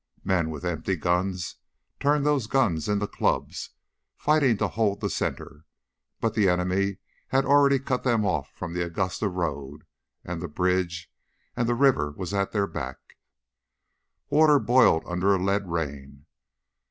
Men 0.23 0.49
with 0.49 0.65
empty 0.65 0.95
guns 0.95 1.57
turned 1.99 2.25
those 2.25 2.47
guns 2.47 2.89
into 2.89 3.05
clubs, 3.05 3.69
fighting 4.17 4.57
to 4.57 4.67
hold 4.67 4.99
the 4.99 5.11
center. 5.11 5.65
But 6.19 6.33
the 6.33 6.49
enemy 6.49 6.97
had 7.27 7.45
already 7.45 7.77
cut 7.77 8.01
them 8.01 8.25
off 8.25 8.49
from 8.51 8.73
the 8.73 8.81
Augusta 8.83 9.29
road 9.29 9.83
and 10.23 10.41
the 10.41 10.47
bridge, 10.47 11.11
and 11.55 11.69
the 11.69 11.75
river 11.75 12.15
was 12.17 12.33
at 12.33 12.51
their 12.51 12.65
backs. 12.65 13.13
Water 14.31 14.57
boiled 14.57 15.03
under 15.05 15.35
a 15.35 15.43
lead 15.43 15.67
rain. 15.69 16.25